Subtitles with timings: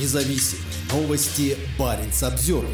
[0.00, 0.58] независим.
[0.92, 2.66] Новости Баренц обзор.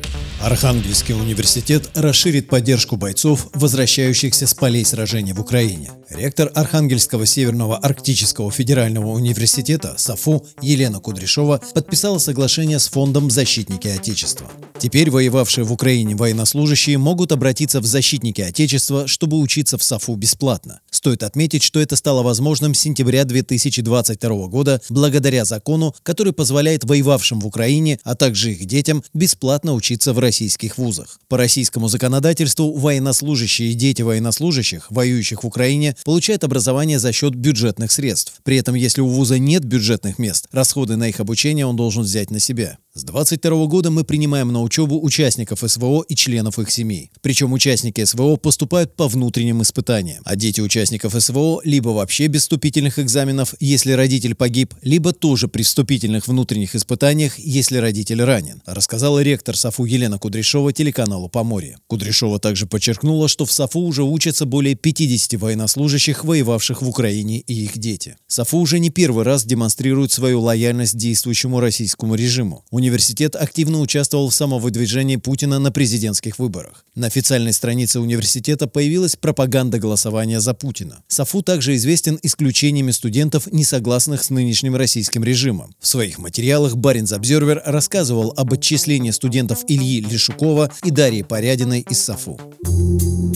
[0.43, 5.91] Архангельский университет расширит поддержку бойцов, возвращающихся с полей сражений в Украине.
[6.11, 14.51] Ректор Архангельского Северного Арктического федерального университета САФУ Елена Кудряшова подписала соглашение с фондом «Защитники Отечества».
[14.79, 20.81] Теперь воевавшие в Украине военнослужащие могут обратиться в «Защитники Отечества», чтобы учиться в САФУ бесплатно.
[20.91, 27.41] Стоит отметить, что это стало возможным с сентября 2022 года благодаря закону, который позволяет воевавшим
[27.41, 31.21] в Украине а также их детям бесплатно учиться в российских вузах.
[31.29, 37.93] По российскому законодательству военнослужащие и дети военнослужащих, воюющих в Украине, получают образование за счет бюджетных
[37.93, 38.41] средств.
[38.45, 42.31] При этом, если у вуза нет бюджетных мест, расходы на их обучение он должен взять
[42.31, 42.79] на себя.
[42.99, 47.13] С 22 года мы принимаем на учебу участников СВО и членов их семей.
[47.21, 52.99] Причем участники СВО поступают по внутренним испытаниям, а дети участников СВО либо вообще без вступительных
[52.99, 59.57] экзаменов, если родитель погиб, либо тоже при вступительных внутренних испытаниях, если родитель ранен, рассказала ректор
[59.57, 61.79] САФУ Елена Кудряшова телеканалу «Поморье».
[61.87, 65.88] Кудряшова также подчеркнула, что в САФУ уже учатся более 50 военнослужащих,
[66.25, 68.17] воевавших в Украине и их дети.
[68.27, 72.65] САФУ уже не первый раз демонстрирует свою лояльность действующему российскому режиму.
[72.71, 76.85] Университет активно участвовал в самовыдвижении Путина на президентских выборах.
[76.95, 81.03] На официальной странице университета появилась пропаганда голосования за Путина.
[81.09, 85.75] САФУ также известен исключениями студентов, не согласных с нынешним российским режимом.
[85.81, 92.03] В своих материалах Баринс Обзервер рассказывал об отчислении студентов Ильи Лешукова и Дарьи Порядиной из
[92.03, 92.41] САФУ.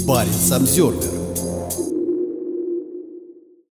[0.07, 1.22] Баринс Обзервер